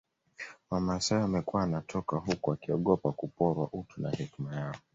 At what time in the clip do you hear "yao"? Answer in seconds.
4.55-4.75